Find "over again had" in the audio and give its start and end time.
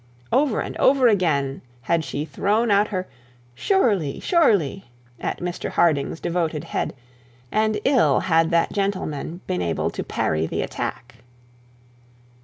0.77-2.03